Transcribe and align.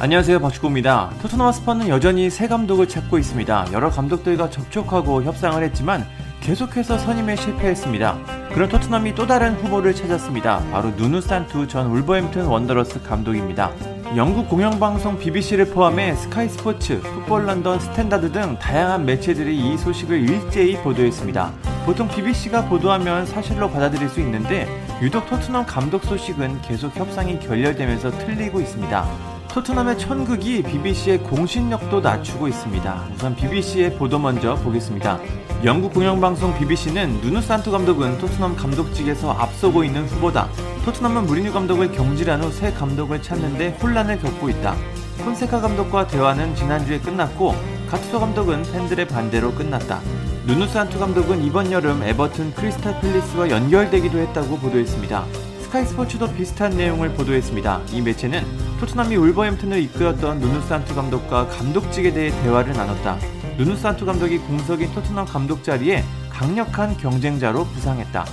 안녕하세요 0.00 0.38
박주호입니다. 0.38 1.10
토트넘 1.20 1.50
스퍼는 1.50 1.88
여전히 1.88 2.30
새 2.30 2.46
감독을 2.46 2.86
찾고 2.86 3.18
있습니다. 3.18 3.66
여러 3.72 3.90
감독들과 3.90 4.48
접촉하고 4.48 5.24
협상을 5.24 5.60
했지만 5.60 6.06
계속해서 6.40 6.98
선임에 6.98 7.34
실패했습니다. 7.34 8.48
그런 8.54 8.68
토트넘이 8.68 9.16
또 9.16 9.26
다른 9.26 9.54
후보를 9.54 9.92
찾았습니다. 9.92 10.62
바로 10.70 10.90
누누 10.90 11.20
산투 11.20 11.66
전 11.66 11.86
울버햄튼 11.86 12.46
원더러스 12.46 13.02
감독입니다. 13.02 13.72
영국 14.14 14.48
공영방송 14.48 15.18
BBC를 15.18 15.70
포함해 15.70 16.14
스카이 16.14 16.48
스포츠, 16.48 17.00
풋볼 17.00 17.46
런던, 17.46 17.80
스탠다드 17.80 18.30
등 18.30 18.56
다양한 18.60 19.04
매체들이 19.04 19.58
이 19.58 19.76
소식을 19.76 20.16
일제히 20.16 20.76
보도했습니다. 20.76 21.52
보통 21.84 22.06
BBC가 22.06 22.66
보도하면 22.66 23.26
사실로 23.26 23.68
받아들일 23.68 24.08
수 24.08 24.20
있는데 24.20 24.68
유독 25.02 25.26
토트넘 25.26 25.66
감독 25.66 26.04
소식은 26.04 26.62
계속 26.62 26.94
협상이 26.94 27.40
결렬되면서 27.40 28.12
틀리고 28.12 28.60
있습니다. 28.60 29.37
토트넘의 29.58 29.98
천극이 29.98 30.62
BBC의 30.62 31.18
공신력도 31.24 32.00
낮추고 32.00 32.46
있습니다. 32.46 33.08
우선 33.16 33.34
BBC의 33.34 33.96
보도 33.96 34.16
먼저 34.16 34.54
보겠습니다. 34.54 35.18
영국 35.64 35.94
공영방송 35.94 36.56
BBC는 36.56 37.20
누누 37.22 37.42
산투 37.42 37.72
감독은 37.72 38.18
토트넘 38.18 38.54
감독직에서 38.54 39.32
앞서고 39.32 39.82
있는 39.82 40.06
후보다. 40.06 40.48
토트넘은 40.84 41.26
무리뉴 41.26 41.52
감독을 41.52 41.90
경질한 41.90 42.40
후 42.44 42.52
새 42.52 42.72
감독을 42.72 43.20
찾는데 43.20 43.78
혼란을 43.82 44.20
겪고 44.20 44.48
있다. 44.48 44.76
폰세카 45.24 45.60
감독과 45.60 46.06
대화는 46.06 46.54
지난주에 46.54 47.00
끝났고 47.00 47.56
가투소 47.90 48.20
감독은 48.20 48.62
팬들의 48.62 49.08
반대로 49.08 49.52
끝났다. 49.52 50.00
누누 50.46 50.68
산투 50.68 51.00
감독은 51.00 51.42
이번 51.42 51.72
여름 51.72 52.04
에버튼 52.04 52.54
크리스탈 52.54 53.00
팰리스와 53.00 53.50
연결되기도 53.50 54.18
했다고 54.18 54.56
보도했습니다. 54.58 55.47
스카이 55.68 55.84
스포츠도 55.84 56.32
비슷한 56.32 56.74
내용을 56.78 57.12
보도했습니다. 57.12 57.82
이 57.92 58.00
매체는 58.00 58.42
토트넘이 58.80 59.16
울버햄튼을 59.16 59.82
이끌었던 59.82 60.38
누누 60.38 60.62
산투 60.62 60.94
감독과 60.94 61.48
감독직에 61.48 62.10
대해 62.14 62.30
대화를 62.42 62.72
나눴다. 62.72 63.18
누누 63.58 63.76
산투 63.76 64.06
감독이 64.06 64.38
공석인 64.38 64.90
토트넘 64.94 65.26
감독 65.26 65.62
자리에 65.62 66.04
강력한 66.30 66.96
경쟁자로 66.96 67.66
부상했다. 67.66 68.24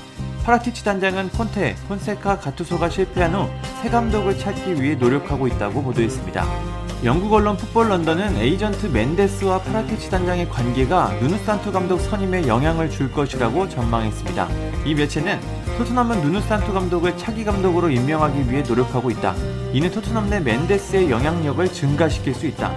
파라티치 0.46 0.84
단장은 0.84 1.30
콘테, 1.30 1.76
폰세카, 1.88 2.40
가투소가 2.40 2.90
실패한 2.90 3.34
후 3.34 3.50
새 3.82 3.90
감독을 3.90 4.38
찾기 4.38 4.82
위해 4.82 4.96
노력하고 4.96 5.48
있다고 5.48 5.84
보도했습니다. 5.84 6.46
영국 7.04 7.34
언론 7.34 7.56
풋볼 7.58 7.90
런던은 7.90 8.38
에이전트 8.38 8.88
맨데스와 8.88 9.62
파라티치 9.62 10.10
단장의 10.10 10.50
관계가 10.50 11.14
누누산투 11.22 11.72
감독 11.72 12.00
선임에 12.00 12.48
영향을 12.48 12.90
줄 12.90 13.12
것이라고 13.12 13.70
전망했습니다. 13.70 14.48
이 14.86 14.96
매체는 14.96 15.40
토트넘은 15.78 16.22
누누산투 16.22 16.74
감독을 16.74 17.18
차기 17.18 17.44
감독으로 17.44 17.90
임명하기 17.90 18.50
위해 18.50 18.64
노력하고 18.64 19.12
있다. 19.12 19.36
이는 19.74 19.92
토트넘 19.92 20.30
내 20.30 20.40
맨데스의 20.40 21.12
영향력을 21.12 21.68
증가시킬 21.72 22.34
수 22.34 22.48
있다. 22.48 22.72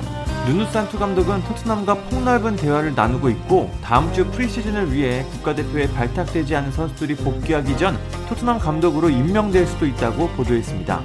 누누산투 0.48 0.98
감독은 0.98 1.44
토트넘과 1.44 1.92
폭넓은 1.94 2.56
대화를 2.56 2.94
나누고 2.94 3.28
있고 3.28 3.70
다음 3.84 4.10
주 4.14 4.24
프리시즌을 4.30 4.94
위해 4.94 5.22
국가대표에 5.24 5.92
발탁되지 5.92 6.56
않은 6.56 6.72
선수들이 6.72 7.16
복귀하기 7.16 7.76
전 7.76 7.98
토트넘 8.30 8.58
감독으로 8.58 9.10
임명될 9.10 9.66
수도 9.66 9.84
있다고 9.84 10.28
보도했습니다. 10.30 11.02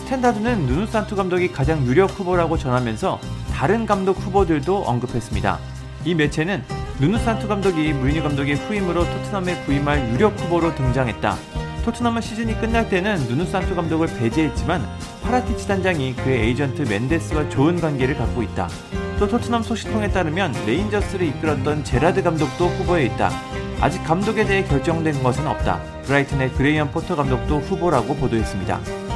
스탠다드는 0.00 0.66
누누산투 0.66 1.14
감독이 1.14 1.52
가장 1.52 1.86
유력 1.86 2.10
후보라고 2.18 2.58
전하면서 2.58 3.20
다른 3.52 3.86
감독 3.86 4.18
후보들도 4.18 4.82
언급했습니다. 4.82 5.58
이 6.04 6.14
매체는 6.16 6.64
누누산투 6.98 7.46
감독이 7.46 7.92
무리뉴 7.92 8.24
감독의 8.24 8.56
후임으로 8.56 9.04
토트넘에 9.04 9.66
부임할 9.66 10.10
유력 10.14 10.36
후보로 10.40 10.74
등장했다. 10.74 11.36
토트넘은 11.84 12.20
시즌이 12.20 12.60
끝날 12.60 12.88
때는 12.88 13.16
누누산투 13.28 13.74
감독을 13.74 14.08
배제했지만 14.18 14.86
파라티치 15.22 15.66
단장이 15.66 16.14
그의 16.16 16.48
에이전트 16.48 16.82
맨데스와 16.82 17.48
좋은 17.48 17.80
관계를 17.80 18.16
갖고 18.16 18.42
있다. 18.42 18.68
또 19.18 19.26
토트넘 19.28 19.62
소식통에 19.62 20.10
따르면 20.10 20.52
레인저스를 20.66 21.26
이끌었던 21.26 21.84
제라드 21.84 22.22
감독도 22.22 22.68
후보에 22.68 23.04
있다. 23.06 23.30
아직 23.80 24.02
감독에 24.04 24.44
대해 24.44 24.64
결정된 24.64 25.22
것은 25.22 25.46
없다. 25.46 25.80
브라이튼의 26.04 26.52
그레이엄 26.52 26.90
포터 26.90 27.16
감독도 27.16 27.60
후보라고 27.60 28.14
보도했습니다. 28.14 29.09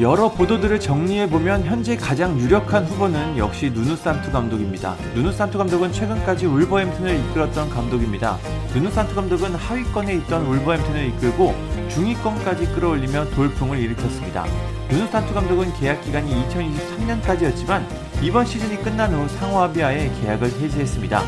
여러 0.00 0.28
보도들을 0.28 0.78
정리해보면 0.78 1.64
현재 1.64 1.96
가장 1.96 2.38
유력한 2.38 2.86
후보는 2.86 3.36
역시 3.36 3.68
누누산투 3.70 4.30
감독입니다. 4.30 4.94
누누산투 5.16 5.58
감독은 5.58 5.90
최근까지 5.90 6.46
울버햄튼을 6.46 7.18
이끌었던 7.18 7.68
감독입니다. 7.68 8.38
누누산투 8.74 9.16
감독은 9.16 9.56
하위권에 9.56 10.14
있던 10.14 10.46
울버햄튼을 10.46 11.04
이끌고 11.08 11.52
중위권까지 11.88 12.66
끌어올리며 12.74 13.30
돌풍을 13.30 13.80
일으켰습니다. 13.80 14.46
누누산투 14.88 15.34
감독은 15.34 15.74
계약 15.74 16.00
기간이 16.02 16.32
2023년까지였지만 16.46 17.84
이번 18.22 18.46
시즌이 18.46 18.76
끝난 18.76 19.12
후 19.12 19.26
상호합의하에 19.26 20.12
계약을 20.20 20.46
해지했습니다. 20.46 21.22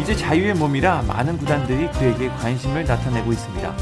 이제 0.00 0.16
자유의 0.16 0.54
몸이라 0.54 1.02
많은 1.02 1.36
구단들이 1.36 1.90
그에게 1.90 2.28
관심을 2.28 2.86
나타내고 2.86 3.32
있습니다. 3.32 3.74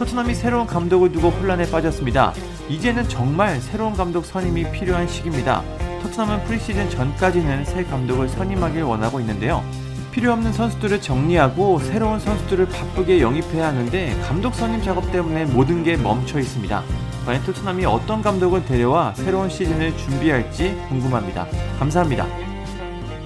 토트넘이 0.00 0.34
새로운 0.34 0.66
감독을 0.66 1.12
두고 1.12 1.30
혼란에 1.30 1.70
빠졌습니다. 1.70 2.32
이제는 2.68 3.08
정말 3.08 3.60
새로운 3.60 3.94
감독 3.94 4.24
선임이 4.26 4.70
필요한 4.72 5.08
시기입니다. 5.08 5.62
토트넘은 6.02 6.44
프리시즌 6.44 6.90
전까지는 6.90 7.64
새 7.64 7.84
감독을 7.84 8.28
선임하길 8.28 8.82
원하고 8.82 9.20
있는데요. 9.20 9.64
필요 10.12 10.32
없는 10.32 10.52
선수들을 10.52 11.00
정리하고 11.00 11.78
새로운 11.78 12.20
선수들을 12.20 12.68
바쁘게 12.68 13.20
영입해야 13.20 13.68
하는데 13.68 14.20
감독 14.26 14.54
선임 14.54 14.82
작업 14.82 15.10
때문에 15.10 15.46
모든 15.46 15.82
게 15.82 15.96
멈춰 15.96 16.38
있습니다. 16.38 16.82
과연 17.24 17.42
토트넘이 17.44 17.84
어떤 17.84 18.22
감독을 18.22 18.64
데려와 18.64 19.14
새로운 19.14 19.48
시즌을 19.48 19.96
준비할지 19.96 20.76
궁금합니다. 20.88 21.46
감사합니다. 21.78 22.26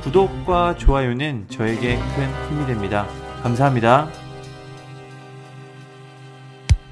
구독과 0.03 0.77
좋아요는 0.77 1.47
저에게 1.49 1.99
큰 2.15 2.49
힘이 2.51 2.67
됩니다. 2.67 3.07
감사합니다. 3.43 4.22